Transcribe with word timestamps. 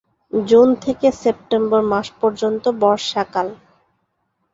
June 0.33 0.67
থেকে 0.83 1.07
September 1.21 1.81
মাস 1.91 2.07
পর্যন্ত 2.21 2.63
বর্ষাকাল। 2.81 3.47